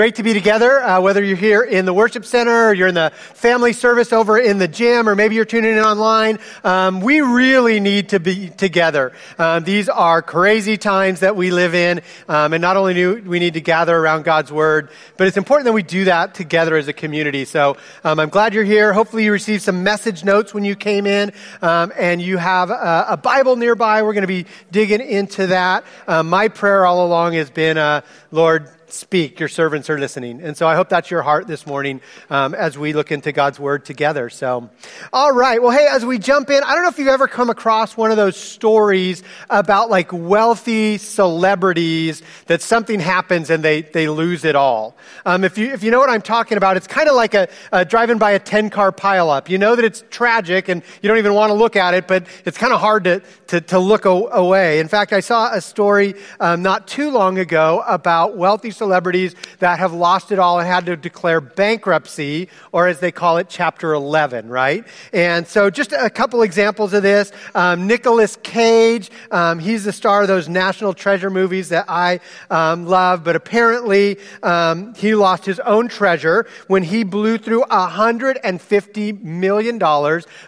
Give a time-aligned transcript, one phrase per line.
[0.00, 2.94] great to be together, uh, whether you're here in the worship center or you're in
[2.94, 6.38] the family service over in the gym or maybe you're tuning in online.
[6.64, 9.12] Um, we really need to be together.
[9.38, 12.00] Uh, these are crazy times that we live in.
[12.30, 15.66] Um, and not only do we need to gather around God's word, but it's important
[15.66, 17.44] that we do that together as a community.
[17.44, 18.94] So um, I'm glad you're here.
[18.94, 21.30] Hopefully you received some message notes when you came in
[21.60, 24.02] um, and you have a, a, Bible nearby.
[24.02, 25.84] We're going to be digging into that.
[26.08, 29.40] Uh, my prayer all along has been, uh, Lord, speak.
[29.40, 30.40] Your servants are listening.
[30.42, 33.58] And so I hope that's your heart this morning um, as we look into God's
[33.60, 34.30] word together.
[34.30, 34.70] So,
[35.12, 35.62] all right.
[35.62, 38.10] Well, hey, as we jump in, I don't know if you've ever come across one
[38.10, 44.56] of those stories about like wealthy celebrities that something happens and they, they lose it
[44.56, 44.96] all.
[45.24, 47.48] Um, if, you, if you know what I'm talking about, it's kind of like a,
[47.72, 49.48] a driving by a 10 car pileup.
[49.48, 52.26] You know that it's tragic and you don't even want to look at it, but
[52.44, 54.80] it's kind of hard to, to, to look away.
[54.80, 59.78] In fact, I saw a story um, not too long ago about wealthy celebrities that
[59.78, 63.92] have lost it all and had to declare bankruptcy, or as they call it, Chapter
[63.92, 64.86] 11, right?
[65.12, 67.30] And so just a couple examples of this.
[67.54, 72.86] Um, Nicolas Cage, um, he's the star of those National Treasure movies that I um,
[72.86, 79.78] love, but apparently um, he lost his own treasure when he blew through $150 million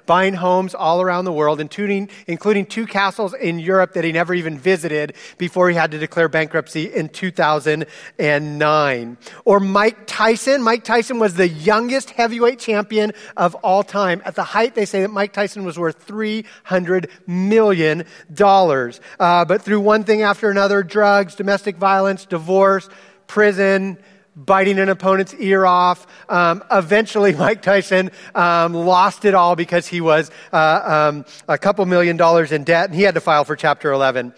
[0.06, 4.32] buying homes all around the world, including, including two castles in Europe that he never
[4.32, 7.84] even visited before he had to declare bankruptcy in 2000
[8.22, 9.16] and 9.
[9.44, 10.62] Or Mike Tyson.
[10.62, 14.22] Mike Tyson was the youngest heavyweight champion of all time.
[14.24, 18.04] At the height, they say that Mike Tyson was worth $300 million.
[18.38, 22.88] Uh, but through one thing after another drugs, domestic violence, divorce,
[23.26, 23.98] prison,
[24.36, 26.06] biting an opponent's ear off.
[26.28, 31.84] Um, eventually, Mike Tyson um, lost it all because he was uh, um, a couple
[31.86, 34.32] million dollars in debt, and he had to file for Chapter 11.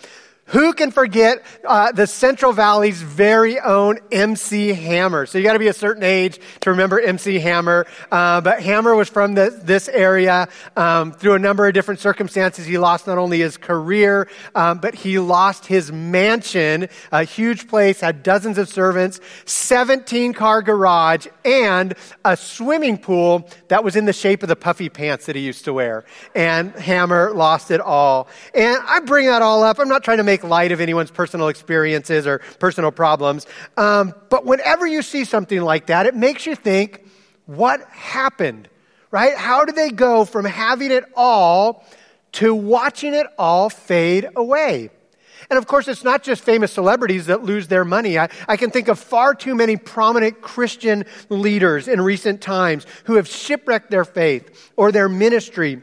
[0.48, 5.24] Who can forget uh, the Central Valley's very own MC Hammer?
[5.24, 7.86] So you got to be a certain age to remember MC Hammer.
[8.12, 12.66] Uh, but Hammer was from the, this area um, through a number of different circumstances.
[12.66, 18.00] He lost not only his career, um, but he lost his mansion, a huge place,
[18.00, 24.12] had dozens of servants, 17 car garage, and a swimming pool that was in the
[24.12, 26.04] shape of the puffy pants that he used to wear.
[26.34, 28.28] And Hammer lost it all.
[28.54, 29.78] And I bring that all up.
[29.78, 33.46] I'm not trying to make make light of anyone's personal experiences or personal problems.
[33.76, 37.06] Um, but whenever you see something like that, it makes you think,
[37.46, 38.68] what happened?
[39.12, 39.36] Right?
[39.36, 41.84] How did they go from having it all
[42.32, 44.90] to watching it all fade away?
[45.50, 48.18] And of course, it's not just famous celebrities that lose their money.
[48.18, 53.16] I, I, can think of far too many prominent Christian leaders in recent times who
[53.16, 55.82] have shipwrecked their faith or their ministry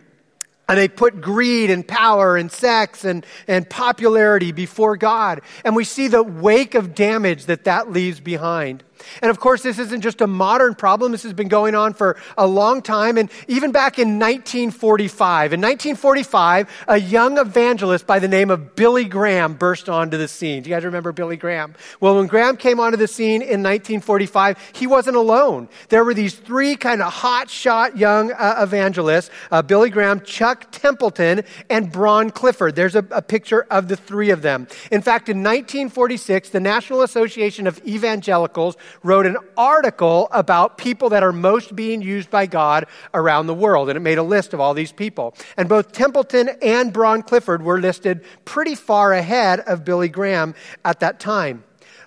[0.71, 5.41] and they put greed and power and sex and, and popularity before God.
[5.65, 8.81] And we see the wake of damage that that leaves behind.
[9.22, 11.12] And of course, this isn't just a modern problem.
[11.12, 13.17] This has been going on for a long time.
[13.17, 19.06] And even back in 1945, in 1945, a young evangelist by the name of Billy
[19.06, 20.63] Graham burst onto the scene.
[20.63, 21.75] Do you guys remember Billy Graham?
[22.00, 25.69] Well, when Graham came onto the scene in 1945, he wasn't alone.
[25.89, 30.68] There were these three kind of hot shot young uh, evangelists uh, Billy Graham, Chuck
[30.72, 32.75] Templeton, and Bron Clifford.
[32.75, 34.68] There's a, a picture of the three of them.
[34.91, 41.24] In fact, in 1946, the National Association of Evangelicals wrote an article about people that
[41.24, 43.90] are most being used by God around the world.
[43.90, 45.35] And it made a list of all these people.
[45.57, 51.00] And both Templeton and Bron Clifford were listed pretty far ahead of Billy Graham at
[51.01, 51.63] that time.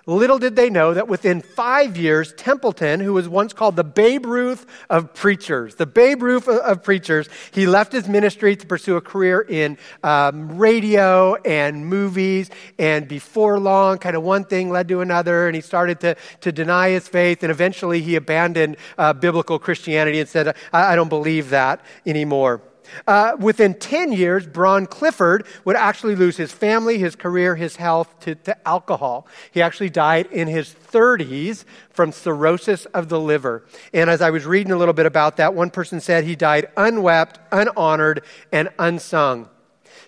[0.07, 4.27] Little did they know that within five years, Templeton, who was once called the Babe
[4.27, 9.01] Ruth of preachers, the Babe Ruth of preachers, he left his ministry to pursue a
[9.01, 12.51] career in um, radio and movies.
[12.77, 16.51] And before long, kind of one thing led to another, and he started to, to
[16.51, 17.41] deny his faith.
[17.41, 22.61] And eventually, he abandoned uh, biblical Christianity and said, I, I don't believe that anymore.
[23.07, 28.19] Uh, within 10 years, Bron Clifford would actually lose his family, his career, his health
[28.21, 29.27] to, to alcohol.
[29.51, 33.65] He actually died in his 30s from cirrhosis of the liver.
[33.93, 36.67] And as I was reading a little bit about that, one person said he died
[36.77, 39.49] unwept, unhonored, and unsung.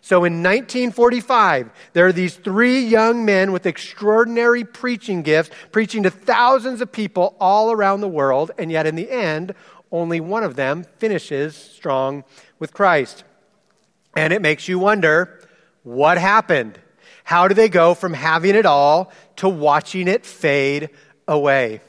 [0.02, 6.10] So in 1945, there are these three young men with extraordinary preaching gifts, preaching to
[6.10, 9.54] thousands of people all around the world, and yet in the end,
[9.92, 12.24] only one of them finishes strong
[12.60, 13.24] with Christ.
[14.16, 15.40] And it makes you wonder
[15.84, 16.80] what happened?
[17.24, 20.90] How do they go from having it all to watching it fade
[21.28, 21.82] away?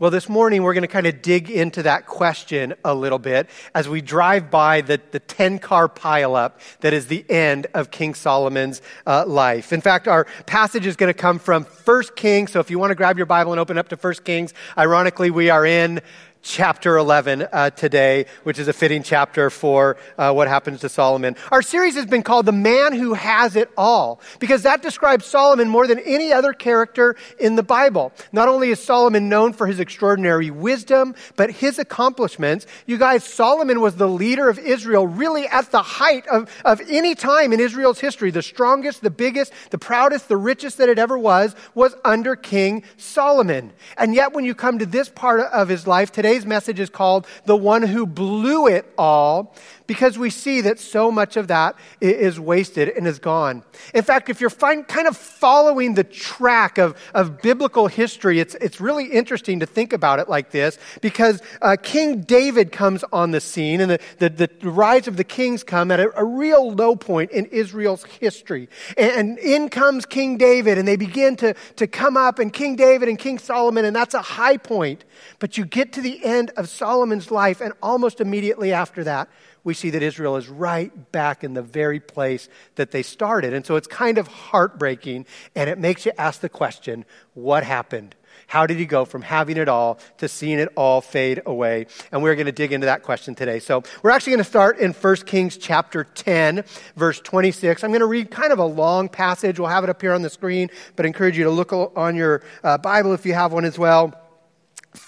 [0.00, 3.50] Well, this morning we're going to kind of dig into that question a little bit
[3.74, 6.52] as we drive by the, the 10 car pileup
[6.82, 9.72] that is the end of King Solomon's uh, life.
[9.72, 12.52] In fact, our passage is going to come from 1 Kings.
[12.52, 15.32] So if you want to grab your Bible and open up to 1 Kings, ironically,
[15.32, 16.00] we are in
[16.42, 21.36] chapter 11 uh, today, which is a fitting chapter for uh, what happens to Solomon.
[21.50, 25.68] Our series has been called The Man Who Has It All, because that describes Solomon
[25.68, 28.12] more than any other character in the Bible.
[28.32, 32.66] Not only is Solomon known for his extraordinary wisdom, but his accomplishments.
[32.86, 37.14] You guys, Solomon was the leader of Israel really at the height of, of any
[37.14, 38.30] time in Israel's history.
[38.30, 42.84] The strongest, the biggest, the proudest, the richest that it ever was, was under King
[42.96, 43.72] Solomon.
[43.96, 46.90] And yet, when you come to this part of his life today, Today's message is
[46.90, 49.54] called The One Who Blew It All
[49.88, 53.64] because we see that so much of that is wasted and is gone.
[53.94, 58.54] In fact, if you're find, kind of following the track of, of biblical history, it's,
[58.56, 63.30] it's really interesting to think about it like this because uh, King David comes on
[63.30, 66.70] the scene and the, the, the rise of the kings come at a, a real
[66.70, 68.68] low point in Israel's history.
[68.98, 72.76] And, and in comes King David and they begin to, to come up and King
[72.76, 75.06] David and King Solomon and that's a high point.
[75.38, 79.28] But you get to the end of Solomon's life, and almost immediately after that,
[79.64, 83.52] we see that Israel is right back in the very place that they started.
[83.52, 87.04] And so it's kind of heartbreaking, and it makes you ask the question
[87.34, 88.14] what happened?
[88.46, 91.86] How did he go from having it all to seeing it all fade away?
[92.10, 93.58] And we're going to dig into that question today.
[93.58, 96.64] So we're actually going to start in 1 Kings chapter 10,
[96.96, 97.84] verse 26.
[97.84, 99.58] I'm going to read kind of a long passage.
[99.58, 102.16] We'll have it up here on the screen, but I encourage you to look on
[102.16, 104.27] your uh, Bible if you have one as well.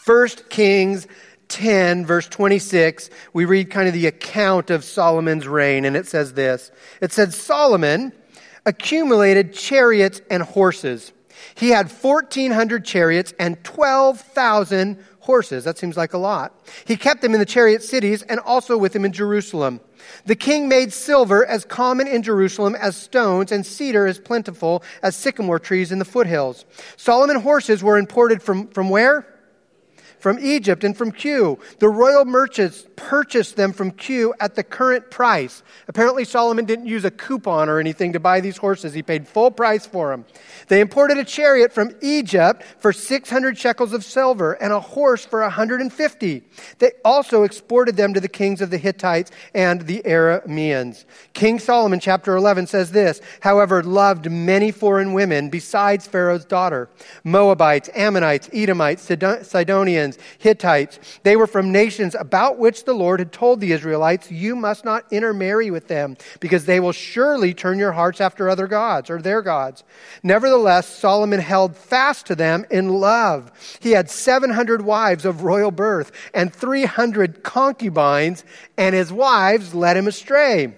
[0.06, 1.06] 1 Kings
[1.48, 6.32] 10, verse 26, we read kind of the account of Solomon's reign, and it says
[6.34, 6.70] this
[7.00, 8.12] It said, Solomon
[8.64, 11.12] accumulated chariots and horses.
[11.54, 15.64] He had 1,400 chariots and 12,000 horses.
[15.64, 16.54] That seems like a lot.
[16.84, 19.80] He kept them in the chariot cities and also with him in Jerusalem.
[20.26, 25.16] The king made silver as common in Jerusalem as stones, and cedar as plentiful as
[25.16, 26.64] sycamore trees in the foothills.
[26.96, 29.26] Solomon horses were imported from, from where?
[30.20, 31.58] From Egypt and from Kue.
[31.78, 35.62] The royal merchants purchased them from Kue at the current price.
[35.88, 38.92] Apparently, Solomon didn't use a coupon or anything to buy these horses.
[38.92, 40.24] He paid full price for them.
[40.68, 45.40] They imported a chariot from Egypt for 600 shekels of silver and a horse for
[45.40, 46.42] 150.
[46.78, 51.04] They also exported them to the kings of the Hittites and the Arameans.
[51.32, 56.88] King Solomon, chapter 11, says this However, loved many foreign women besides Pharaoh's daughter
[57.24, 60.98] Moabites, Ammonites, Edomites, Sidonians, Hittites.
[61.22, 65.04] They were from nations about which the Lord had told the Israelites, You must not
[65.10, 69.42] intermarry with them, because they will surely turn your hearts after other gods or their
[69.42, 69.84] gods.
[70.22, 73.52] Nevertheless, Solomon held fast to them in love.
[73.80, 78.44] He had 700 wives of royal birth and 300 concubines,
[78.76, 80.74] and his wives led him astray.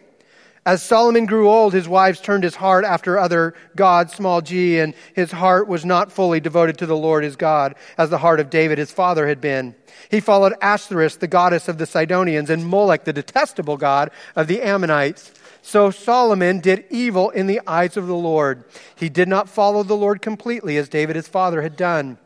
[0.64, 4.94] As Solomon grew old, his wives turned his heart after other gods, small g, and
[5.12, 8.48] his heart was not fully devoted to the Lord his God, as the heart of
[8.48, 9.74] David his father had been.
[10.08, 14.62] He followed Ashtoreth, the goddess of the Sidonians, and Molech, the detestable god of the
[14.62, 15.32] Ammonites.
[15.62, 18.62] So Solomon did evil in the eyes of the Lord.
[18.94, 22.18] He did not follow the Lord completely, as David his father had done.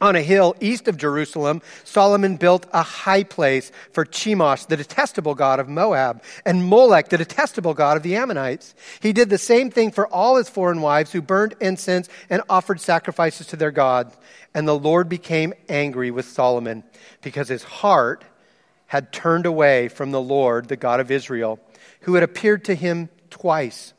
[0.00, 5.34] On a hill east of Jerusalem, Solomon built a high place for Chemosh, the detestable
[5.34, 8.74] god of Moab, and Molech, the detestable god of the Ammonites.
[9.00, 12.80] He did the same thing for all his foreign wives who burned incense and offered
[12.80, 14.16] sacrifices to their gods.
[14.54, 16.82] And the Lord became angry with Solomon
[17.20, 18.24] because his heart
[18.86, 21.60] had turned away from the Lord, the God of Israel,
[22.00, 23.92] who had appeared to him twice.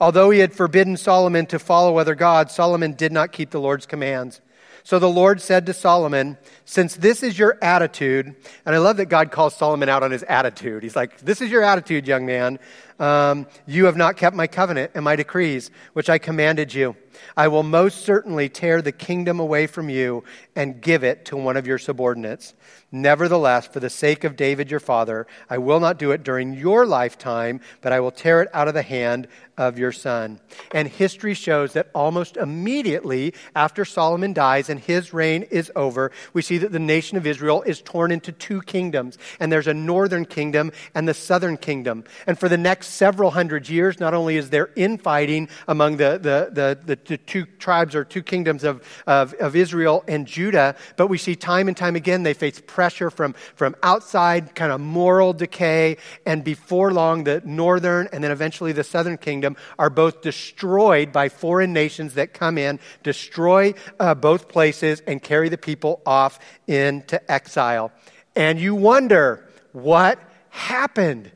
[0.00, 3.84] Although he had forbidden Solomon to follow other gods, Solomon did not keep the Lord's
[3.84, 4.40] commands.
[4.82, 8.34] So the Lord said to Solomon, Since this is your attitude,
[8.66, 10.82] and I love that God calls Solomon out on his attitude.
[10.82, 12.58] He's like, This is your attitude, young man.
[13.00, 16.94] Um, you have not kept my covenant and my decrees, which I commanded you.
[17.36, 21.56] I will most certainly tear the kingdom away from you and give it to one
[21.56, 22.54] of your subordinates.
[22.92, 26.86] Nevertheless, for the sake of David your father, I will not do it during your
[26.86, 30.40] lifetime, but I will tear it out of the hand of your son.
[30.72, 36.42] And history shows that almost immediately after Solomon dies and his reign is over, we
[36.42, 39.18] see that the nation of Israel is torn into two kingdoms.
[39.38, 42.04] And there's a northern kingdom and the southern kingdom.
[42.26, 46.50] And for the next several hundred years, not only is there infighting among the, the,
[46.84, 51.18] the, the, two tribes or two kingdoms of, of, of Israel and Judah, but we
[51.18, 55.96] see time and time again they face pressure from, from outside, kind of moral decay,
[56.26, 61.28] and before long, the northern and then eventually the southern kingdom are both destroyed by
[61.28, 67.30] foreign nations that come in, destroy uh, both places, and carry the people off into
[67.30, 67.92] exile.
[68.36, 70.18] And you wonder, what
[70.50, 71.30] happened?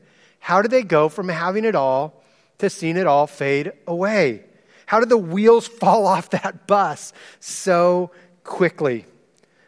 [0.45, 2.21] How did they go from having it all
[2.59, 4.43] to seeing it all fade away?
[4.85, 8.11] How did the wheels fall off that bus so
[8.43, 9.05] quickly?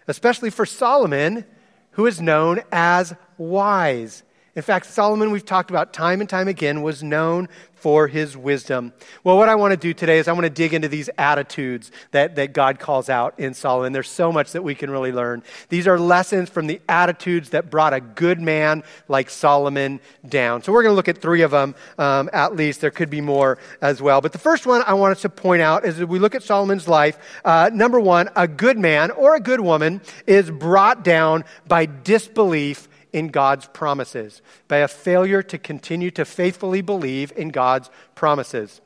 [0.08, 1.46] Especially for Solomon,
[1.94, 4.22] who is known as wise.
[4.58, 8.92] In fact, Solomon, we've talked about time and time again, was known for his wisdom.
[9.24, 11.92] Well, what I want to do today is I want to dig into these attitudes
[12.10, 13.94] that, that God calls out in Solomon.
[13.94, 15.44] There's so much that we can really learn.
[15.70, 20.64] These are lessons from the attitudes that brought a good man like Solomon down.
[20.64, 22.82] So we're going to look at three of them um, at least.
[22.82, 24.22] There could be more as well.
[24.22, 26.88] But the first one I wanted to point out is that we look at Solomon's
[26.88, 27.20] life.
[27.46, 32.88] Uh, number one, a good man or a good woman is brought down by disbelief
[33.14, 38.82] in God's promises, by a failure to continue to faithfully believe in God's promises.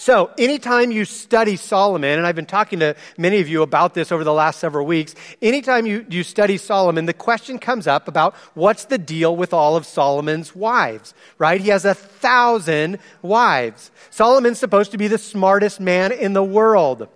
[0.00, 4.10] So, anytime you study Solomon, and I've been talking to many of you about this
[4.10, 8.34] over the last several weeks, anytime you, you study Solomon, the question comes up about
[8.54, 11.60] what's the deal with all of Solomon's wives, right?
[11.60, 13.90] He has a thousand wives.
[14.08, 17.06] Solomon's supposed to be the smartest man in the world.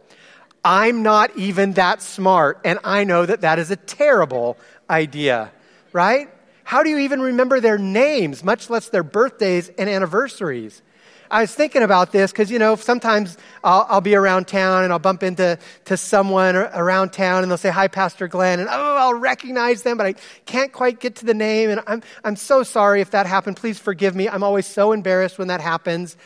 [0.62, 4.58] I'm not even that smart, and I know that that is a terrible
[4.90, 5.52] idea
[5.94, 6.28] right?
[6.64, 10.82] How do you even remember their names, much less their birthdays and anniversaries?
[11.30, 14.92] I was thinking about this because, you know, sometimes I'll, I'll, be around town and
[14.92, 18.60] I'll bump into to someone around town and they'll say, Hi, Pastor Glenn.
[18.60, 20.14] And oh, I'll recognize them, but I
[20.46, 21.70] can't quite get to the name.
[21.70, 23.56] And I'm, I'm so sorry if that happened.
[23.56, 24.28] Please forgive me.
[24.28, 26.16] I'm always so embarrassed when that happens.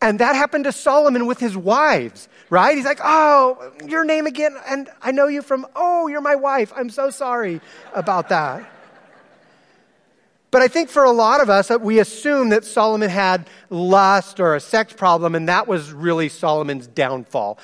[0.00, 2.76] And that happened to Solomon with his wives, right?
[2.76, 4.56] He's like, Oh, your name again.
[4.66, 6.72] And I know you from, oh, you're my wife.
[6.74, 7.60] I'm so sorry
[7.94, 8.68] about that.
[10.52, 14.38] But I think for a lot of us, uh, we assume that Solomon had lust
[14.38, 17.58] or a sex problem, and that was really Solomon's downfall.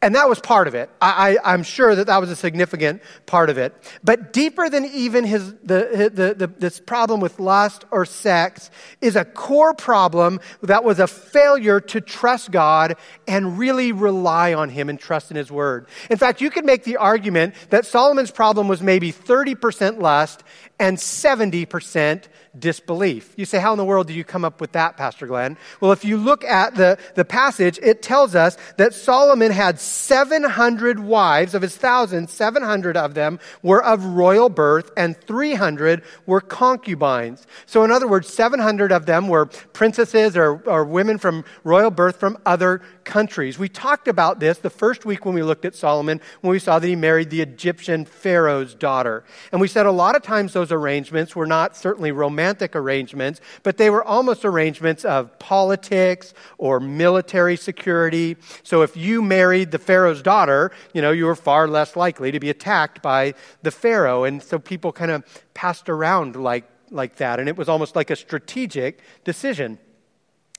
[0.00, 0.90] And that was part of it.
[1.02, 3.74] I, am sure that that was a significant part of it.
[4.04, 9.16] But deeper than even his, the, the, the, this problem with lust or sex is
[9.16, 14.88] a core problem that was a failure to trust God and really rely on Him
[14.88, 15.88] and trust in His Word.
[16.10, 20.44] In fact, you could make the argument that Solomon's problem was maybe 30% lust
[20.78, 22.22] and 70%
[22.60, 23.32] disbelief.
[23.36, 25.56] You say, How in the world do you come up with that, Pastor Glenn?
[25.80, 30.98] Well, if you look at the, the passage, it tells us that Solomon had 700
[31.00, 31.54] wives.
[31.54, 37.46] Of his thousand, 700 of them were of royal birth, and 300 were concubines.
[37.66, 42.16] So, in other words, 700 of them were princesses or, or women from royal birth
[42.16, 43.58] from other countries.
[43.58, 46.78] We talked about this the first week when we looked at Solomon, when we saw
[46.78, 49.24] that he married the Egyptian Pharaoh's daughter.
[49.52, 53.42] And we said a lot of times those arrangements were not certainly romantic romantic arrangements,
[53.62, 58.36] but they were almost arrangements of politics or military security.
[58.62, 62.40] So if you married the Pharaoh's daughter, you know, you were far less likely to
[62.40, 64.24] be attacked by the Pharaoh.
[64.24, 67.38] And so people kind of passed around like, like that.
[67.38, 69.78] And it was almost like a strategic decision.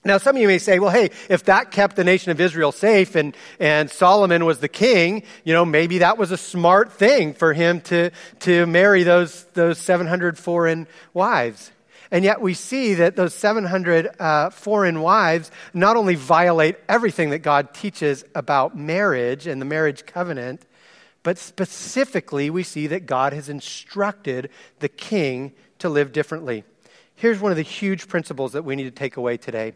[0.06, 2.72] Now, some of you may say, well, hey, if that kept the nation of Israel
[2.72, 7.34] safe and, and Solomon was the king, you know, maybe that was a smart thing
[7.34, 11.72] for him to, to marry those, those 700 foreign wives.
[12.12, 17.40] And yet we see that those 700 uh, foreign wives not only violate everything that
[17.40, 20.66] God teaches about marriage and the marriage covenant,
[21.22, 24.50] but specifically we see that God has instructed
[24.80, 26.64] the king to live differently.
[27.16, 29.74] Here's one of the huge principles that we need to take away today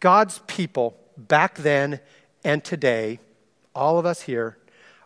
[0.00, 2.00] God's people back then
[2.44, 3.20] and today,
[3.74, 4.58] all of us here,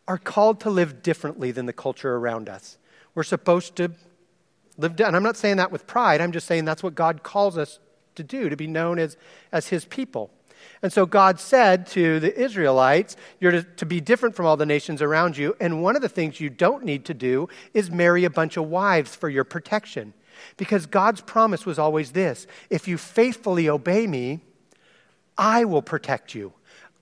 [0.08, 2.78] are called to live differently than the culture around us.
[3.14, 3.92] We're supposed to
[4.78, 7.56] Live, and I'm not saying that with pride, I'm just saying that's what God calls
[7.56, 7.78] us
[8.14, 9.16] to do, to be known as,
[9.52, 10.30] as his people.
[10.82, 14.66] And so God said to the Israelites, You're to, to, be different from all the
[14.66, 15.56] nations around you.
[15.60, 18.68] And one of the things you don't need to do is marry a bunch of
[18.68, 20.12] wives for your protection.
[20.56, 24.40] Because God's promise was always this if you faithfully obey me,
[25.38, 26.52] I will protect you,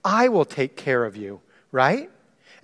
[0.04, 1.40] I will take care of you,
[1.72, 2.10] right?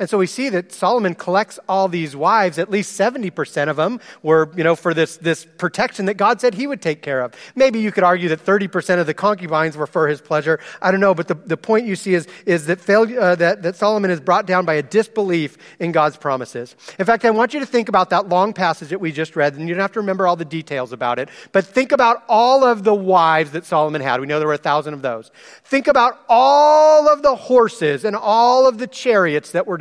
[0.00, 4.00] And so we see that Solomon collects all these wives, at least 70% of them
[4.22, 7.34] were, you know, for this, this protection that God said he would take care of.
[7.54, 10.58] Maybe you could argue that 30% of the concubines were for his pleasure.
[10.80, 13.62] I don't know, but the, the point you see is, is that, failure, uh, that,
[13.62, 16.74] that Solomon is brought down by a disbelief in God's promises.
[16.98, 19.54] In fact, I want you to think about that long passage that we just read,
[19.54, 22.64] and you don't have to remember all the details about it, but think about all
[22.64, 24.18] of the wives that Solomon had.
[24.18, 25.30] We know there were a thousand of those.
[25.64, 29.76] Think about all of the horses and all of the chariots that were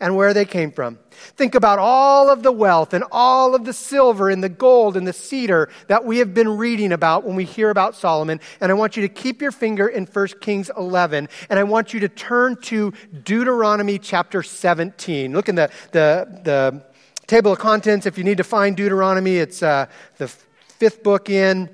[0.00, 0.98] and where they came from.
[1.10, 5.06] Think about all of the wealth and all of the silver and the gold and
[5.06, 8.40] the cedar that we have been reading about when we hear about Solomon.
[8.60, 11.92] And I want you to keep your finger in 1 Kings 11 and I want
[11.92, 12.92] you to turn to
[13.24, 15.32] Deuteronomy chapter 17.
[15.32, 16.84] Look in the, the, the
[17.26, 18.06] table of contents.
[18.06, 19.86] If you need to find Deuteronomy, it's uh,
[20.18, 21.68] the fifth book in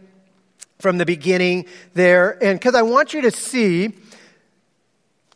[0.79, 2.43] from the beginning there.
[2.43, 3.95] And because I want you to see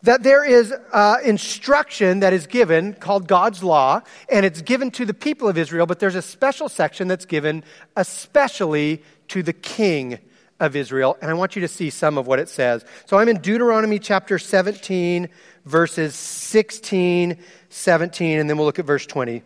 [0.02, 5.04] that there is uh, instruction that is given called God's law, and it's given to
[5.04, 7.62] the people of Israel, but there's a special section that's given
[7.97, 10.18] especially to the king
[10.59, 11.16] of Israel.
[11.21, 12.85] And I want you to see some of what it says.
[13.06, 15.28] So I'm in Deuteronomy chapter 17,
[15.64, 17.37] verses 16,
[17.68, 19.42] 17, and then we'll look at verse 20.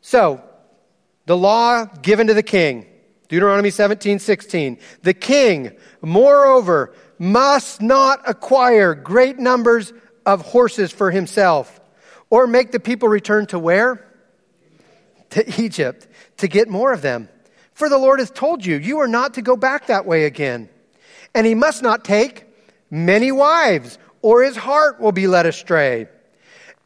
[0.00, 0.42] So,
[1.26, 2.86] the law given to the king.
[3.28, 4.78] Deuteronomy 17, 16.
[5.02, 5.70] The king,
[6.02, 9.92] moreover, must not acquire great numbers
[10.24, 11.78] of horses for himself,
[12.30, 14.06] or make the people return to where?
[15.30, 16.08] To Egypt,
[16.38, 17.28] to get more of them.
[17.74, 20.70] For the Lord has told you, you are not to go back that way again.
[21.34, 22.46] And he must not take
[22.90, 26.08] many wives, or his heart will be led astray.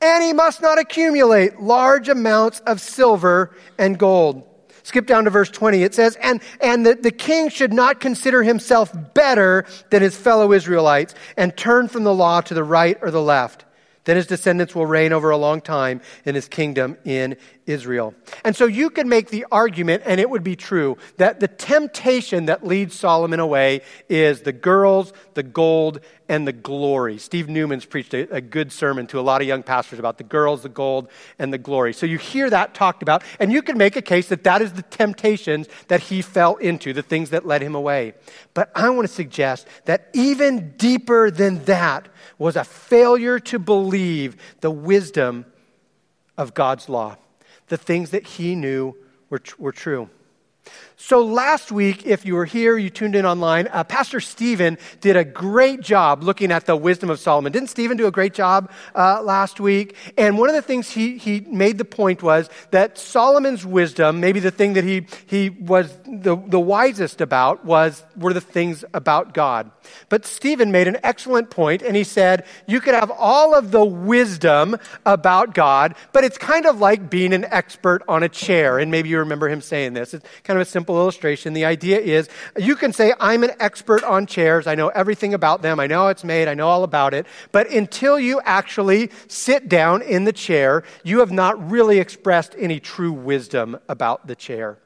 [0.03, 4.49] And he must not accumulate large amounts of silver and gold
[4.85, 5.83] Skip down to verse 20.
[5.83, 10.53] It says, And, and the, the king should not consider himself better than his fellow
[10.53, 13.64] Israelites and turn from the law to the right or the left.
[14.05, 18.15] Then his descendants will reign over a long time in his kingdom in Israel.
[18.45, 22.47] And so you can make the argument, and it would be true, that the temptation
[22.47, 27.19] that leads Solomon away is the girls, the gold, and the glory.
[27.19, 30.25] Steve Newman's preached a, a, good sermon to a lot of young pastors about the
[30.25, 31.09] girls, the gold,
[31.39, 31.93] and the glory.
[31.93, 34.73] So you hear that talked about, and you can make a case that that is
[34.73, 38.15] the temptations that he fell into, the things that led him away.
[38.55, 42.09] But I want to suggest that even deeper than that
[42.39, 43.94] was a failure to believe
[44.61, 45.47] the wisdom
[46.37, 47.17] of God's law
[47.69, 48.97] the things that he knew
[49.31, 50.09] were, were true.
[51.07, 55.19] So, last week, if you were here, you tuned in online, uh, Pastor Stephen did
[55.19, 57.53] a great job looking at the wisdom of Solomon.
[57.53, 59.97] Didn't Stephen do a great job uh, last week?
[60.17, 64.41] And one of the things he, he made the point was that Solomon's wisdom, maybe
[64.41, 69.35] the thing that he, he was the, the wisest about, was, were the things about
[69.35, 69.71] God.
[70.09, 73.85] But Stephen made an excellent point, and he said, You could have all of the
[73.85, 78.79] wisdom about God, but it's kind of like being an expert on a chair.
[78.79, 80.15] And maybe you remember him saying this.
[80.15, 81.55] It's kind of a simple simple illustration.
[81.55, 84.67] The idea is you can say, I'm an expert on chairs.
[84.67, 85.81] I know everything about them.
[85.81, 86.47] I know how it's made.
[86.49, 87.27] I know all about it.
[87.53, 92.81] But until you actually sit down in the chair, you have not really expressed any
[92.81, 94.79] true wisdom about the chair.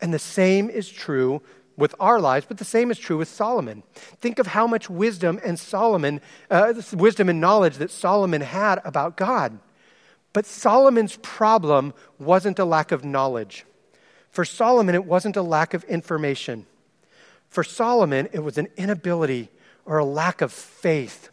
[0.00, 1.42] And the same is true
[1.76, 3.82] with our lives, but the same is true with Solomon.
[4.20, 9.16] Think of how much wisdom and Solomon, uh, wisdom and knowledge that Solomon had about
[9.16, 9.58] God.
[10.32, 13.64] But Solomon's problem wasn't a lack of knowledge.
[14.34, 16.66] For Solomon, it wasn't a lack of information.
[17.50, 19.48] For Solomon, it was an inability
[19.86, 21.28] or a lack of faith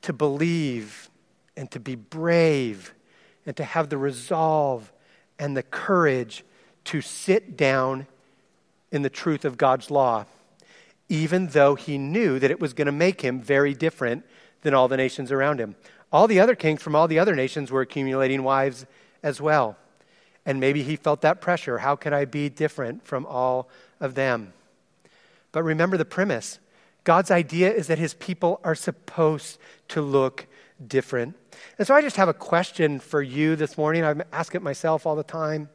[0.00, 1.08] to believe
[1.56, 2.92] and to be brave
[3.46, 4.92] and to have the resolve
[5.38, 6.42] and the courage
[6.86, 8.08] to sit down
[8.90, 10.24] in the truth of God's law,
[11.08, 14.26] even though he knew that it was going to make him very different
[14.62, 15.76] than all the nations around him.
[16.10, 18.84] All the other kings from all the other nations were accumulating wives
[19.22, 19.76] as well.
[20.44, 21.78] And maybe he felt that pressure.
[21.78, 23.68] How can I be different from all
[24.00, 24.52] of them?
[25.52, 26.58] But remember the premise
[27.04, 30.46] God's idea is that his people are supposed to look
[30.86, 31.36] different.
[31.78, 34.04] And so I just have a question for you this morning.
[34.04, 35.68] I ask it myself all the time.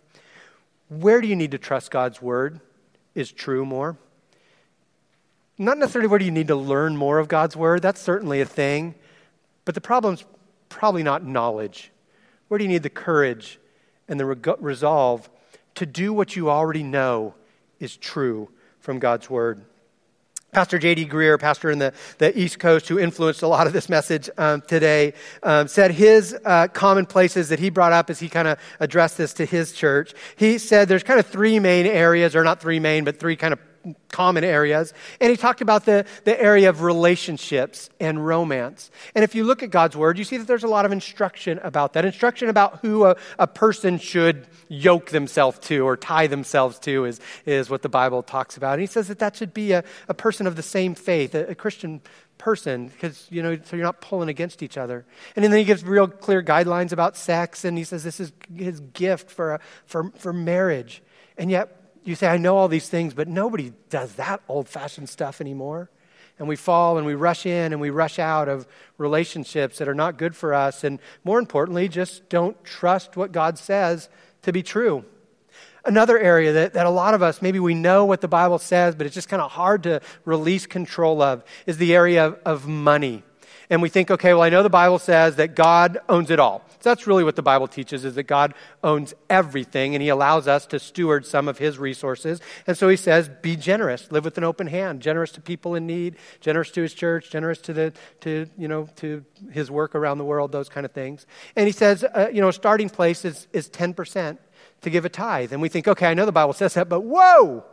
[0.89, 2.61] Where do you need to trust God's word
[3.13, 3.97] is true more?
[5.57, 8.45] Not necessarily where do you need to learn more of God's word, that's certainly a
[8.45, 8.95] thing.
[9.65, 10.23] But the problem's
[10.69, 11.91] probably not knowledge.
[12.47, 13.59] Where do you need the courage
[14.07, 15.29] and the resolve
[15.75, 17.35] to do what you already know
[17.79, 19.63] is true from God's word.
[20.53, 21.07] Pastor J.D.
[21.07, 24.61] Greear, pastor in the, the East Coast, who influenced a lot of this message um,
[24.61, 29.17] today, um, said his uh, commonplaces that he brought up as he kind of addressed
[29.17, 30.13] this to his church.
[30.35, 33.53] He said there's kind of three main areas, or not three main, but three kind
[33.53, 33.59] of
[34.09, 34.93] common areas.
[35.19, 38.91] And he talked about the, the area of relationships and romance.
[39.15, 41.59] And if you look at God's word, you see that there's a lot of instruction
[41.63, 42.05] about that.
[42.05, 47.19] Instruction about who a, a person should yoke themselves to or tie themselves to is,
[47.45, 48.73] is what the Bible talks about.
[48.73, 51.47] And he says that that should be a, a person of the same faith, a,
[51.47, 52.01] a Christian
[52.37, 55.83] person because you know so you're not pulling against each other and then he gives
[55.83, 60.31] real clear guidelines about sex and he says this is his gift for, for, for
[60.31, 61.01] marriage
[61.37, 61.76] and yet
[62.09, 65.89] you say i know all these things but nobody does that old-fashioned stuff anymore.
[66.39, 68.67] And we fall and we rush in and we rush out of
[68.99, 70.83] relationships that are not good for us.
[70.83, 74.07] And more importantly just don't trust what god says
[74.43, 75.03] to be true.
[75.83, 78.93] Another area that, that a lot of us, maybe we know what the Bible says,
[78.93, 82.67] but it's just kind of hard to release control of, is the area of, of
[82.67, 83.23] money.
[83.69, 86.63] And we think, okay, well, I know the Bible says that God owns it all.
[86.79, 90.47] So that's really what the Bible teaches is that God owns everything and he allows
[90.47, 92.39] us to steward some of his resources.
[92.65, 95.85] And so he says, be generous, live with an open hand, generous to people in
[95.85, 100.17] need, generous to his church, generous to the to you know to his work around
[100.17, 101.25] the world, those kind of things.
[101.55, 104.37] And he says, uh, you know, a starting place is is 10%
[104.81, 105.51] to give a tithe.
[105.51, 107.65] And we think, okay, I know the Bible says that, but whoa,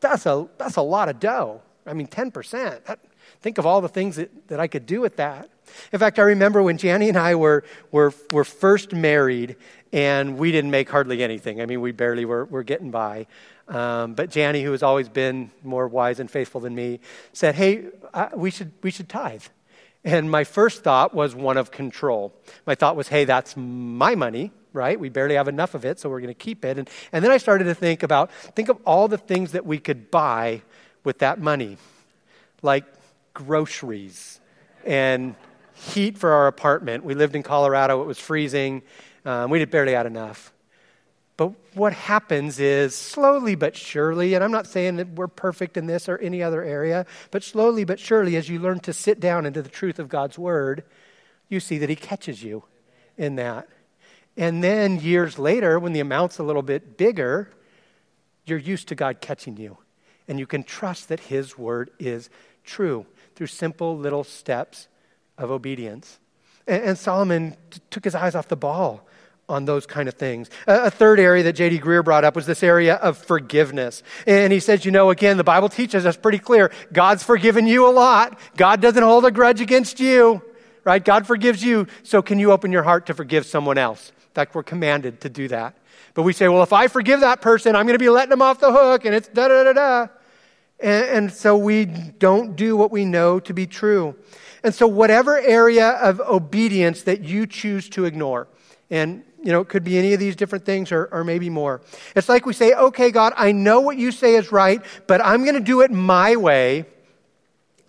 [0.00, 1.62] that's a, that's a lot of dough.
[1.86, 2.84] I mean, 10%.
[2.84, 3.00] That,
[3.44, 5.50] think of all the things that, that I could do with that.
[5.92, 9.56] In fact, I remember when Janny and I were, were, were first married,
[9.92, 11.60] and we didn't make hardly anything.
[11.60, 13.26] I mean, we barely were, were getting by.
[13.68, 17.00] Um, but Janny, who has always been more wise and faithful than me,
[17.34, 19.44] said, hey, uh, we, should, we should tithe.
[20.04, 22.32] And my first thought was one of control.
[22.66, 24.98] My thought was, hey, that's my money right?
[24.98, 26.78] We barely have enough of it, so we're going to keep it.
[26.78, 29.78] And, and then I started to think about, think of all the things that we
[29.78, 30.62] could buy
[31.04, 31.76] with that money,
[32.60, 32.84] like
[33.34, 34.40] groceries
[34.84, 35.34] and
[35.74, 37.04] heat for our apartment.
[37.04, 38.82] We lived in Colorado, it was freezing.
[39.24, 40.52] Um, we did barely had enough.
[41.36, 45.86] But what happens is slowly but surely, and I'm not saying that we're perfect in
[45.86, 49.44] this or any other area, but slowly but surely, as you learn to sit down
[49.44, 50.84] into the truth of God's word,
[51.48, 52.62] you see that He catches you
[53.18, 53.68] in that.
[54.36, 57.50] And then years later, when the amount's a little bit bigger,
[58.44, 59.78] you're used to God catching you.
[60.28, 62.30] And you can trust that His word is
[62.64, 64.88] true through simple little steps
[65.38, 66.18] of obedience.
[66.66, 69.06] And, and Solomon t- took his eyes off the ball
[69.48, 70.48] on those kind of things.
[70.66, 71.80] A, a third area that J.D.
[71.80, 74.02] Greear brought up was this area of forgiveness.
[74.26, 77.86] And he says, you know, again, the Bible teaches us pretty clear God's forgiven you
[77.86, 80.42] a lot, God doesn't hold a grudge against you,
[80.84, 81.04] right?
[81.04, 84.10] God forgives you, so can you open your heart to forgive someone else?
[84.10, 85.76] In fact, we're commanded to do that.
[86.14, 88.42] But we say, well, if I forgive that person, I'm going to be letting them
[88.42, 90.06] off the hook, and it's da da da da.
[90.80, 94.16] And, and so we don't do what we know to be true.
[94.62, 98.48] And so, whatever area of obedience that you choose to ignore,
[98.90, 101.82] and you know, it could be any of these different things or, or maybe more.
[102.16, 105.42] It's like we say, okay, God, I know what you say is right, but I'm
[105.42, 106.86] going to do it my way.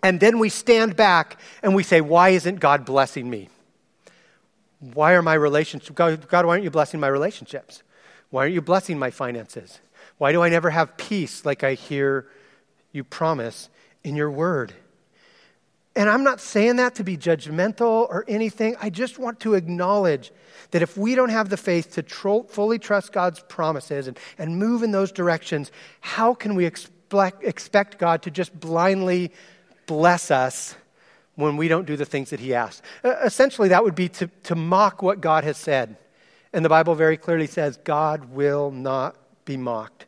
[0.03, 3.47] And then we stand back and we say, why isn't God blessing me?
[4.79, 7.81] Why are my relationships, God, God, why aren't you blessing my relationships?
[8.29, 9.79] Why aren't you blessing my finances?
[10.17, 12.27] Why do I never have peace like I hear
[12.95, 13.69] you promise
[14.03, 14.73] in your word?
[15.95, 18.75] And I'm not saying that to be judgmental or anything.
[18.81, 20.31] I just want to acknowledge
[20.71, 24.57] that if we don't have the faith to tro- fully trust God's promises and, and
[24.57, 29.31] move in those directions, how can we expect, expect God to just blindly
[29.85, 30.75] bless us
[31.35, 32.81] when we don't do the things that he asks.
[33.03, 35.97] Uh, essentially, that would be to, to mock what God has said.
[36.53, 40.04] And the Bible very clearly says God will not be mocked.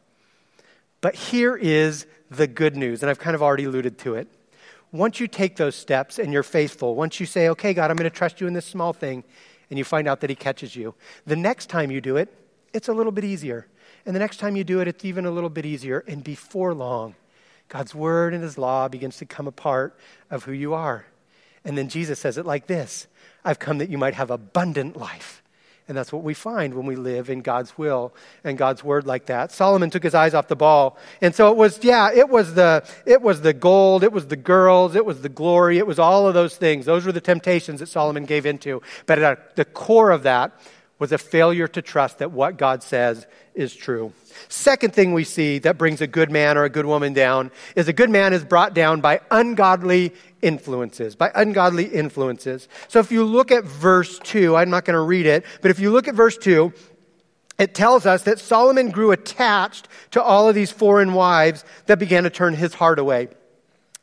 [1.02, 4.28] But here is the good news, and I've kind of already alluded to it.
[4.92, 8.10] Once you take those steps and you're faithful, once you say, okay, God, I'm going
[8.10, 9.24] to trust you in this small thing,
[9.70, 12.34] and you find out that He catches you, the next time you do it,
[12.74, 13.68] it's a little bit easier.
[14.06, 16.04] And the next time you do it, it's even a little bit easier.
[16.08, 17.16] And before long,
[17.68, 19.98] God's word and His law begins to come a part
[20.32, 21.06] of who you are.
[21.66, 23.08] And then Jesus says it like this
[23.44, 25.44] I've come that you might have abundant life.
[25.88, 29.28] And that's what we find when we live in God's will and God's word like
[29.28, 29.54] that.
[29.54, 30.98] Solomon took his eyes off the ball.
[31.22, 34.36] And so it was, yeah, it was the, it was the gold, it was the
[34.36, 36.86] girls, it was the glory, it was all of those things.
[36.86, 38.82] Those were the temptations that Solomon gave into.
[39.06, 40.52] But at the core of that
[41.00, 44.14] was a failure to trust that what God says is true.
[44.50, 47.88] Second thing we see that brings a good man or a good woman down is
[47.88, 52.68] a good man is brought down by ungodly influences, by ungodly influences.
[52.88, 55.80] So if you look at verse 2, I'm not going to read it, but if
[55.80, 56.74] you look at verse 2,
[57.60, 62.24] it tells us that Solomon grew attached to all of these foreign wives that began
[62.24, 63.30] to turn his heart away.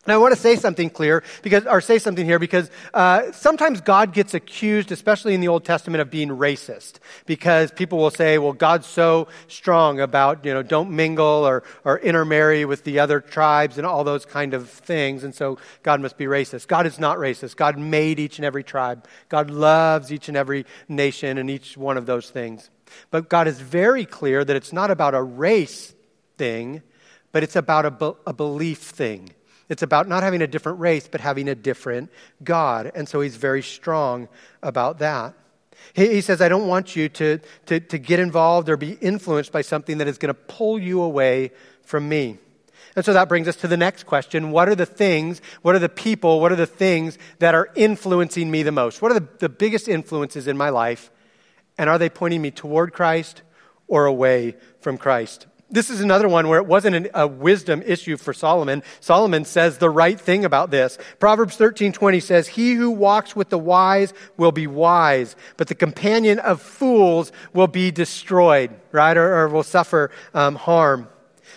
[0.06, 3.80] And I want to say something clear because, or say something here because uh, sometimes
[3.80, 6.98] God gets accused, especially in the Old Testament, of being racist.
[7.24, 11.98] Because people will say, "Well, God's so strong about you know don't mingle or or
[12.00, 16.18] intermarry with the other tribes and all those kind of things, and so God must
[16.18, 17.56] be racist." God is not racist.
[17.56, 19.06] God made each and every tribe.
[19.30, 22.68] God loves each and every nation and each one of those things.
[23.10, 25.94] But God is very clear that it's not about a race
[26.36, 26.82] thing,
[27.32, 29.30] but it's about a, be- a belief thing.
[29.68, 32.10] It's about not having a different race, but having a different
[32.42, 32.92] God.
[32.94, 34.28] And so he's very strong
[34.62, 35.34] about that.
[35.94, 39.52] He, he says, I don't want you to, to, to get involved or be influenced
[39.52, 42.38] by something that is going to pull you away from me.
[42.96, 44.50] And so that brings us to the next question.
[44.52, 48.50] What are the things, what are the people, what are the things that are influencing
[48.50, 49.02] me the most?
[49.02, 51.10] What are the, the biggest influences in my life?
[51.76, 53.42] And are they pointing me toward Christ
[53.88, 55.46] or away from Christ?
[55.74, 58.84] This is another one where it wasn't an, a wisdom issue for Solomon.
[59.00, 60.98] Solomon says the right thing about this.
[61.18, 66.38] Proverbs 13:20 says, "He who walks with the wise will be wise, but the companion
[66.38, 71.08] of fools will be destroyed," right, or, or will suffer um, harm.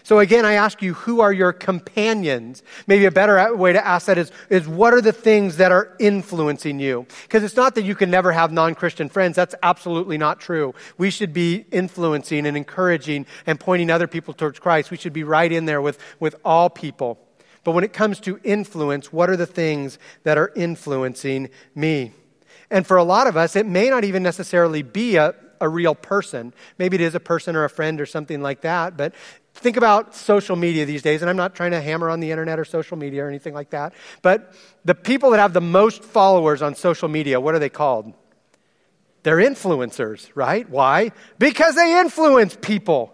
[0.08, 2.64] So again, I ask you, who are your companions?
[2.88, 5.98] Maybe a better way to ask that is, is what are the things that are
[6.00, 7.06] influencing you?
[7.24, 9.36] Because it's not that you can never have non-Christian friends.
[9.36, 10.74] That's absolutely not true.
[10.98, 14.92] We should be influencing and encouraging and pointing other people towards Christ.
[14.92, 17.20] We should be right in there with, with all people.
[17.66, 22.14] But when it comes to influence, what are the things that are influencing me?
[22.72, 25.96] And for a lot of us, it may not even necessarily be a, a real
[25.96, 26.54] person.
[26.78, 29.14] Maybe it is a person or a friend or something like that, but
[29.60, 32.60] Think about social media these days, and I'm not trying to hammer on the internet
[32.60, 34.54] or social media or anything like that, but
[34.86, 38.14] the people that have the most followers on social media, what are they called?
[39.24, 40.70] They're influencers, right?
[40.70, 41.12] Why?
[41.40, 43.14] Because they influence people.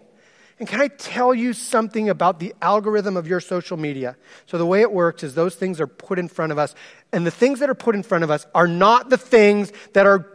[0.58, 4.16] And can I tell you something about the algorithm of your social media?
[4.46, 6.74] So, the way it works is those things are put in front of us,
[7.12, 10.06] and the things that are put in front of us are not the things that
[10.06, 10.33] are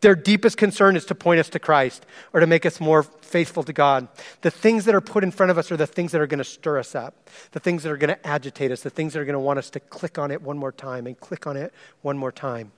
[0.00, 3.62] their deepest concern is to point us to Christ or to make us more faithful
[3.62, 4.08] to God.
[4.42, 6.38] The things that are put in front of us are the things that are going
[6.38, 9.20] to stir us up, the things that are going to agitate us, the things that
[9.20, 11.56] are going to want us to click on it one more time and click on
[11.56, 12.72] it one more time.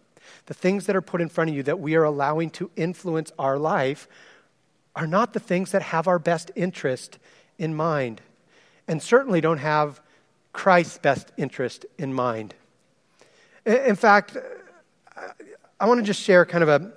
[0.47, 3.33] The things that are put in front of you that we are allowing to influence
[3.39, 4.07] our life
[4.95, 7.19] are not the things that have our best interest
[7.59, 8.21] in mind,
[8.87, 10.01] and certainly don't have
[10.53, 12.55] Christ's best interest in mind.
[13.65, 14.37] In fact,
[15.83, 16.93] I want to just share kind of a,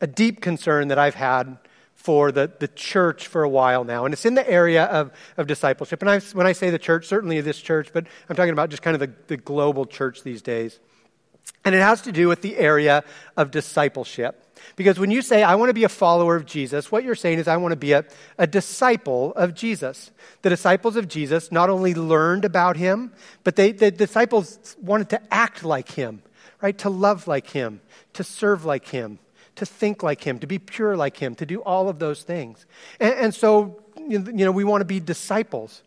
[0.00, 1.58] a deep concern that I've had
[1.92, 4.06] for the, the church for a while now.
[4.06, 6.00] And it's in the area of, of discipleship.
[6.00, 8.82] And I, when I say the church, certainly this church, but I'm talking about just
[8.82, 10.80] kind of the, the global church these days.
[11.66, 13.04] And it has to do with the area
[13.36, 14.42] of discipleship.
[14.74, 17.40] Because when you say, I want to be a follower of Jesus, what you're saying
[17.40, 18.06] is, I want to be a,
[18.38, 20.12] a disciple of Jesus.
[20.40, 23.12] The disciples of Jesus not only learned about him,
[23.44, 26.22] but they, the disciples wanted to act like him
[26.62, 26.78] right?
[26.78, 27.80] To love like Him,
[28.14, 29.18] to serve like Him,
[29.56, 32.64] to think like Him, to be pure like Him, to do all of those things.
[32.98, 35.82] And, and so, you know, we want to be disciples.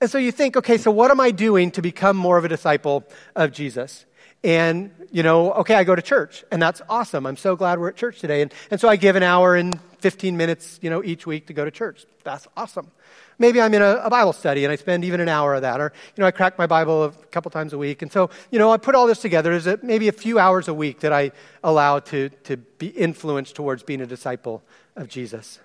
[0.00, 2.48] And so you think, okay, so what am I doing to become more of a
[2.48, 4.06] disciple of Jesus?
[4.44, 7.26] And, you know, okay, I go to church, and that's awesome.
[7.26, 8.42] I'm so glad we're at church today.
[8.42, 11.52] And, and so I give an hour and 15 minutes, you know, each week to
[11.52, 12.06] go to church.
[12.22, 12.92] That's awesome.
[13.40, 15.80] Maybe I'm in a, a, Bible study and I spend even an hour of that.
[15.80, 18.02] Or, you know, I crack my Bible a couple times a week.
[18.02, 19.50] And so, you know, I put all this together.
[19.50, 21.32] There's a, maybe a few hours a week that I
[21.64, 24.62] allow to, to be influenced towards being a disciple
[24.94, 25.58] of Jesus.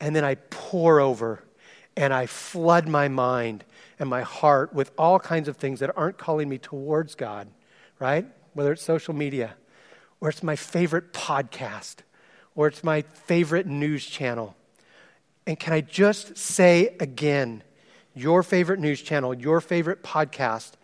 [0.00, 1.44] And then I pour over
[1.98, 3.64] and I flood my mind
[3.98, 7.48] and my heart with all kinds of things that aren't calling me towards God,
[7.98, 8.24] right?
[8.54, 9.56] Whether it's social media,
[10.22, 11.96] or it's my favorite podcast,
[12.54, 14.56] or it's my favorite news channel
[15.46, 17.62] and can I just say again,
[18.14, 20.74] your favorite news channel, your favorite podcast,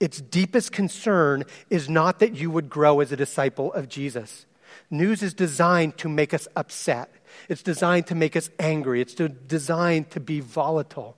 [0.00, 4.46] its deepest concern is not that you would grow as a disciple of Jesus.
[4.90, 7.12] News is designed to make us upset.
[7.50, 9.00] It's designed to make us angry.
[9.00, 11.16] It's designed to be volatile.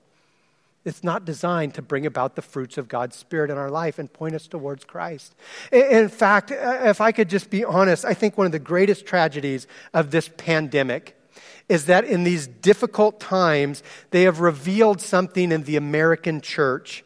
[0.86, 4.10] It's not designed to bring about the fruits of God's Spirit in our life and
[4.10, 5.34] point us towards Christ.
[5.72, 9.04] In fact, uh, if I could just be honest, I think one of the greatest
[9.04, 11.20] tragedies of this pandemic
[11.68, 17.04] is that in these difficult times, they have revealed something in the American church.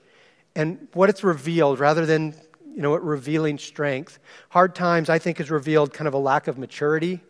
[0.55, 2.35] And what it's revealed, rather than
[2.75, 4.19] you know, it revealing strength,
[4.51, 7.21] hard times, I think, has revealed kind of a lack of maturity,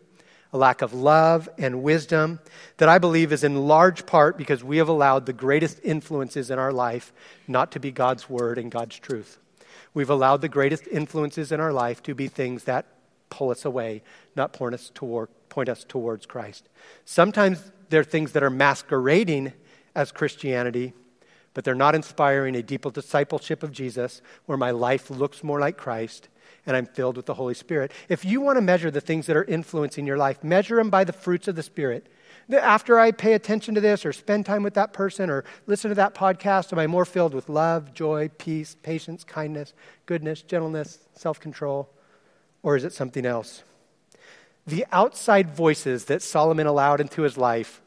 [0.53, 2.39] a lack of love and wisdom
[2.77, 6.59] that I believe is in large part because we have allowed the greatest influences in
[6.59, 7.13] our life
[7.47, 9.37] not to be God's word and God's truth.
[9.93, 12.85] We've allowed the greatest influences in our life to be things that
[13.29, 14.03] pull us away,
[14.35, 16.67] not point us toward, point us towards Christ.
[17.05, 19.53] Sometimes they're things that are masquerading
[19.95, 20.93] as Christianity,
[21.53, 25.77] but they're not inspiring a deeper discipleship of Jesus where my life looks more like
[25.77, 26.29] Christ
[26.65, 27.91] and I'm filled with the Holy Spirit.
[28.09, 31.03] If you want to measure the things that are influencing your life, measure them by
[31.03, 32.07] the fruits of the Spirit.
[32.51, 35.95] After I pay attention to this or spend time with that person or listen to
[35.95, 39.73] that podcast, am I more filled with love, joy, peace, patience, kindness,
[40.05, 41.89] goodness, gentleness, self control?
[42.63, 43.63] Or is it something else?
[44.67, 47.81] The outside voices that Solomon allowed into his life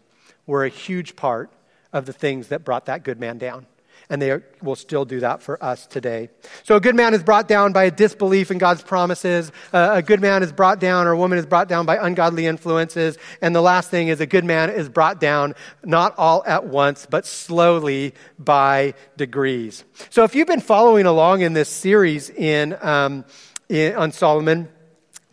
[0.46, 1.52] were a huge part
[1.92, 3.66] of the things that brought that good man down
[4.10, 6.28] and they will still do that for us today.
[6.62, 9.50] So, a good man is brought down by a disbelief in God's promises.
[9.72, 12.46] Uh, a good man is brought down, or a woman is brought down by ungodly
[12.46, 13.18] influences.
[13.40, 17.06] And the last thing is a good man is brought down not all at once,
[17.08, 19.84] but slowly by degrees.
[20.10, 23.24] So, if you've been following along in this series in, um,
[23.68, 24.68] in on Solomon,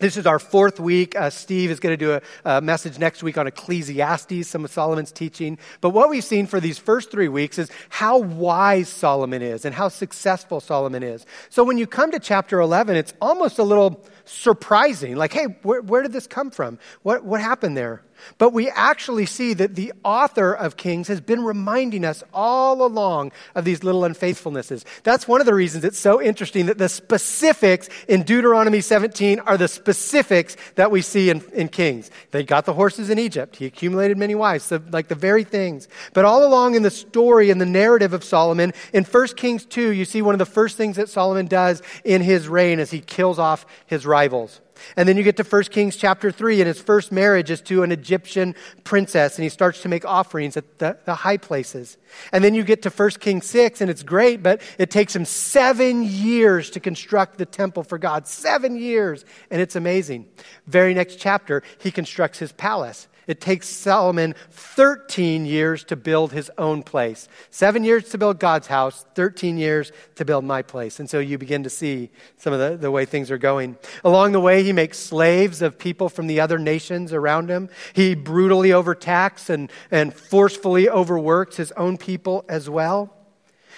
[0.02, 1.16] this is our fourth week.
[1.16, 2.22] Uh, Steve is going to do a,
[2.58, 5.60] a, message next week on Ecclesiastes, some of Solomon's teaching.
[5.80, 9.76] But what we've seen for these first three weeks is how wise Solomon is and
[9.76, 11.26] how successful Solomon is.
[11.50, 15.16] So when you come to chapter 11, it's almost a little surprising.
[15.16, 16.80] Like, hey, where, where did this come from?
[17.04, 18.02] What, what happened there?
[18.38, 23.32] But we actually see that the author of Kings has been reminding us all along
[23.56, 24.84] of these little unfaithfulnesses.
[25.04, 29.58] That's one of the reasons it's so interesting that the specifics in Deuteronomy 17 are
[29.58, 32.12] the specifics that we see in, in Kings.
[32.32, 33.56] They got the horses in Egypt.
[33.56, 35.88] He accumulated many wives, so like the very things.
[36.14, 39.92] But all along in the story and the narrative of Solomon, in 1 Kings 2,
[39.92, 43.02] you see one of the first things that Solomon does in his reign is he
[43.02, 44.62] kills off his rivals.
[44.96, 47.84] And then you get to 1 Kings chapter 3, and his first marriage is to
[47.84, 51.98] an Egyptian princess, and he starts to make offerings at the, the high places.
[52.32, 55.26] And then you get to 1 Kings 6, and it's great, but it takes him
[55.26, 58.28] seven years to construct the temple for God.
[58.28, 60.28] Seven years, and it's amazing.
[60.68, 63.08] Very next chapter, he constructs his palace.
[63.28, 67.28] It takes Solomon 13 years to build his own place.
[67.50, 71.00] Seven years to build God's house, 13 years to build my place.
[71.00, 73.78] And so you begin to see some of the, the way things are going.
[74.04, 77.70] Along the way, he makes slaves of people from the other nations around him.
[77.94, 83.21] He brutally overtaxes and, and forcefully overworks his own people as well.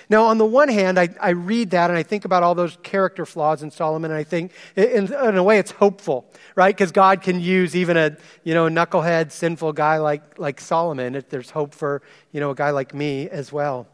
[0.09, 2.77] Now, on the one hand, I, I read that and I think about all those
[2.83, 6.75] character flaws in Solomon, and I think, in, in a way, it's hopeful, right?
[6.75, 11.15] Because God can use even a you know knucklehead, sinful guy like like Solomon.
[11.15, 13.87] If there's hope for you know a guy like me as well.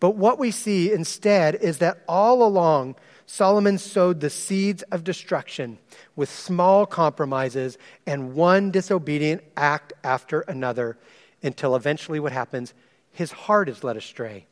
[0.00, 5.78] But what we see instead is that all along, Solomon sowed the seeds of destruction
[6.14, 7.76] with small compromises
[8.06, 10.96] and one disobedient act after another
[11.42, 12.72] until eventually what happens?
[13.10, 14.46] His heart is led astray.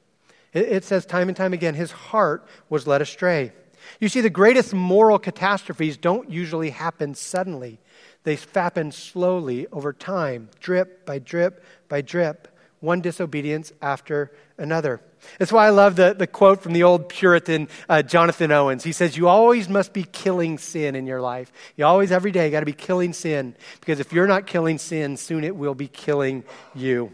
[0.55, 3.53] It says time and time again, his heart was led astray.
[4.01, 7.81] You see, the greatest moral catastrophes don't usually happen suddenly,
[8.23, 12.49] they happen slowly over time, drip by drip by drip,
[12.81, 15.01] one disobedience after another.
[15.39, 18.85] That's why I love the, the quote from the old Puritan uh, Jonathan Owens.
[18.85, 21.51] He says, You always must be killing sin in your life.
[21.77, 23.57] You always, every day, got to be killing sin.
[23.81, 27.13] Because if you're not killing sin, soon it will be killing you.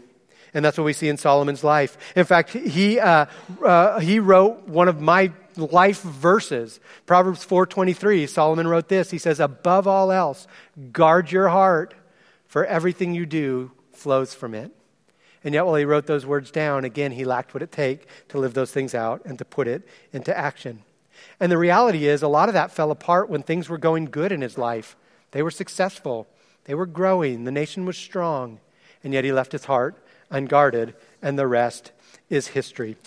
[0.53, 1.97] And that's what we see in Solomon's life.
[2.15, 3.25] In fact, he, uh,
[3.63, 6.79] uh, he wrote one of my life verses.
[7.05, 9.11] Proverbs 4:23, Solomon wrote this.
[9.11, 10.47] He says, "Above all else,
[10.91, 11.93] guard your heart,
[12.47, 14.71] for everything you do flows from it."
[15.43, 18.37] And yet while he wrote those words down, again he lacked what it take to
[18.37, 20.83] live those things out and to put it into action.
[21.39, 24.31] And the reality is a lot of that fell apart when things were going good
[24.31, 24.95] in his life.
[25.31, 26.27] They were successful.
[26.65, 27.45] They were growing.
[27.45, 28.59] The nation was strong.
[29.03, 31.91] And yet he left his heart unguarded, and the rest
[32.29, 32.97] is history.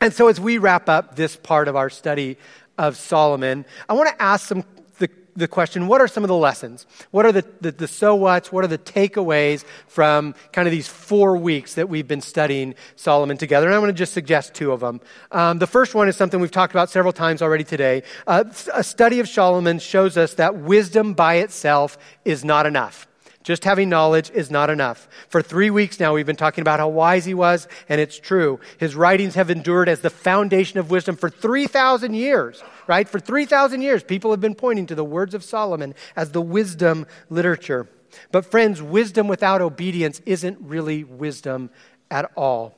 [0.00, 2.36] And so, as we wrap up this part of our study
[2.78, 4.62] of Solomon, I want to ask some
[4.98, 6.86] the, the question what are some of the lessons?
[7.10, 8.52] What are the, the, the so what's?
[8.52, 13.38] What are the takeaways from kind of these four weeks that we've been studying Solomon
[13.38, 13.66] together?
[13.66, 15.00] And I want to just suggest two of them.
[15.32, 18.02] Um, the first one is something we've talked about several times already today.
[18.26, 18.44] Uh,
[18.74, 23.06] a study of Solomon shows us that wisdom by itself is not enough.
[23.46, 25.08] Just having knowledge is not enough.
[25.28, 28.58] For three weeks now, we've been talking about how wise he was, and it's true.
[28.78, 33.08] His writings have endured as the foundation of wisdom for 3,000 years, right?
[33.08, 37.06] For 3,000 years, people have been pointing to the words of Solomon as the wisdom
[37.30, 37.88] literature.
[38.32, 41.70] But, friends, wisdom without obedience isn't really wisdom
[42.10, 42.74] at all.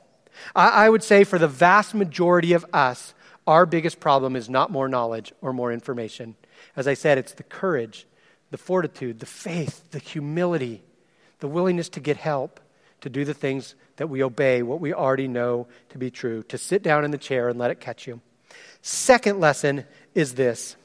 [0.55, 3.15] I, I would say for the vast majority of us,
[3.47, 6.35] our biggest problem is not more knowledge or more information.
[6.75, 8.05] As I said, it's the courage
[8.51, 10.81] the fortitude, the faith, the humility,
[11.39, 12.59] the willingness to get help,
[13.01, 16.57] to do the things that we obey, what we already know to be true, to
[16.57, 18.21] sit down in the chair and let it catch you.
[18.81, 19.85] Second lesson
[20.15, 20.75] is this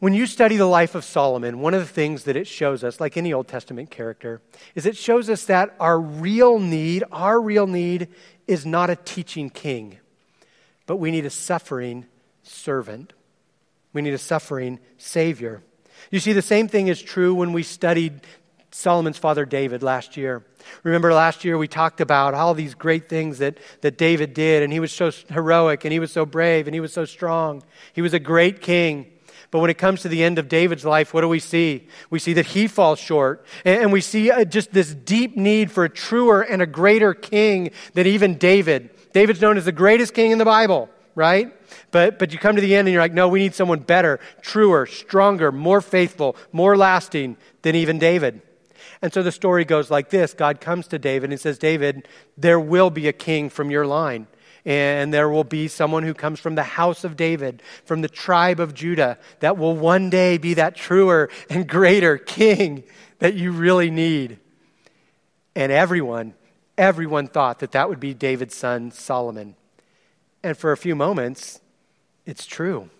[0.00, 3.00] When you study the life of Solomon, one of the things that it shows us,
[3.00, 4.40] like any Old Testament character,
[4.74, 8.08] is it shows us that our real need, our real need,
[8.46, 9.98] is not a teaching king,
[10.86, 12.06] but we need a suffering
[12.42, 13.12] servant.
[13.92, 15.62] We need a suffering Savior.
[16.10, 18.20] You see, the same thing is true when we studied
[18.70, 20.44] Solomon's father David last year.
[20.82, 24.72] Remember last year we talked about all these great things that, that David did, and
[24.72, 27.62] he was so heroic, and he was so brave, and he was so strong.
[27.92, 29.10] He was a great king.
[29.50, 31.86] But when it comes to the end of David's life, what do we see?
[32.10, 33.46] We see that he falls short.
[33.64, 37.70] And we see uh, just this deep need for a truer and a greater king
[37.92, 38.90] than even David.
[39.12, 41.52] David's known as the greatest king in the Bible, right?
[41.90, 44.20] But, but you come to the end and you're like, no, we need someone better,
[44.42, 48.42] truer, stronger, more faithful, more lasting than even David.
[49.00, 52.60] And so the story goes like this God comes to David and says, David, there
[52.60, 54.26] will be a king from your line
[54.64, 58.60] and there will be someone who comes from the house of David, from the tribe
[58.60, 62.84] of Judah, that will one day be that truer and greater king
[63.18, 64.38] that you really need.
[65.54, 66.34] And everyone,
[66.78, 69.54] everyone thought that that would be David's son, Solomon.
[70.44, 71.62] And for a few moments,
[72.26, 72.90] it's true.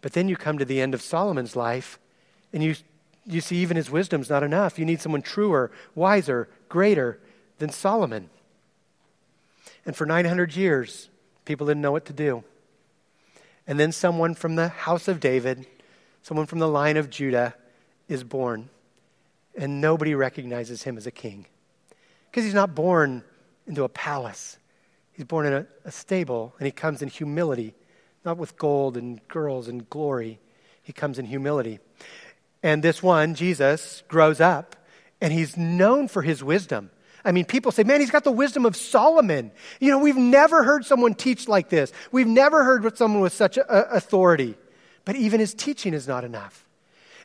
[0.00, 1.98] But then you come to the end of Solomon's life,
[2.50, 2.76] and you,
[3.26, 4.78] you see even his wisdom's not enough.
[4.78, 7.20] You need someone truer, wiser, greater
[7.58, 8.30] than Solomon.
[9.84, 11.10] And for 900 years,
[11.44, 12.42] people didn't know what to do.
[13.66, 15.66] And then someone from the house of David,
[16.22, 17.54] someone from the line of Judah,
[18.08, 18.70] is born.
[19.54, 21.44] And nobody recognizes him as a king.
[22.30, 23.24] Because he's not born
[23.66, 24.56] into a palace,
[25.12, 27.74] he's born in a, a stable, and he comes in humility,
[28.24, 30.40] not with gold and girls and glory.
[30.82, 31.78] He comes in humility.
[32.62, 34.76] And this one, Jesus, grows up,
[35.20, 36.90] and he's known for his wisdom.
[37.24, 39.52] I mean, people say, man, he's got the wisdom of Solomon.
[39.80, 41.92] You know, we've never heard someone teach like this.
[42.10, 44.56] We've never heard someone with such a, authority.
[45.04, 46.64] But even his teaching is not enough.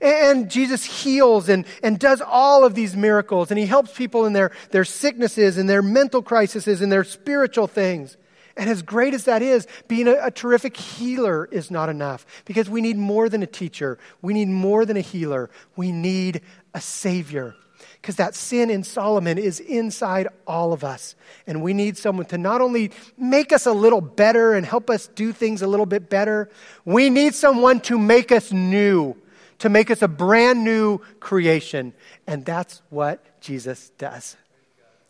[0.02, 4.34] And Jesus heals and, and does all of these miracles, and he helps people in
[4.34, 8.18] their, their sicknesses and their mental crises and their spiritual things.
[8.56, 12.68] And as great as that is, being a, a, terrific healer is not enough because
[12.68, 14.00] we need more than a teacher.
[14.24, 15.52] We need more than a healer.
[15.76, 16.42] We need
[16.74, 17.56] a Savior
[18.02, 21.16] because that sin in Solomon is inside all of us.
[21.46, 25.08] And we need someone to not only make us a little better and help us
[25.08, 26.50] do things a little bit better,
[26.86, 29.16] we need someone to make us new,
[29.60, 31.94] to make us a brand new creation.
[32.26, 34.38] And that's what Jesus does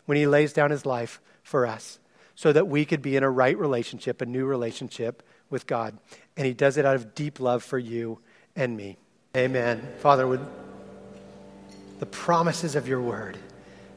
[0.05, 1.99] when he lays down his life for us
[2.35, 5.97] so that we could be in a right relationship, a new relationship with God.
[6.35, 8.19] And he does it out of deep love for you
[8.55, 8.97] and me.
[9.35, 9.87] Amen.
[9.99, 10.45] Father, would
[11.99, 13.37] the promises of your word.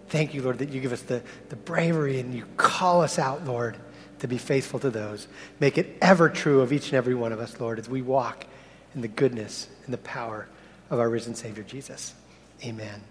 [0.08, 3.44] Thank you, Lord, that you give us the, the bravery and you call us out,
[3.44, 3.76] Lord,
[4.20, 5.28] to be faithful to those.
[5.60, 8.46] Make it ever true of each and every one of us, Lord, as we walk
[8.94, 10.46] in the goodness and the power
[10.90, 12.14] of our risen Savior Jesus.
[12.64, 13.02] Amen.